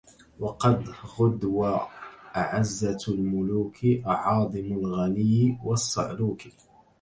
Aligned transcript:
وقد 0.39 0.89
غدو 0.89 1.65
أعزة 2.35 2.97
الملوكِ 3.07 3.77
أعاظمَ 4.07 4.65
الغني 4.73 5.59
والصعلوكِ 5.63 6.41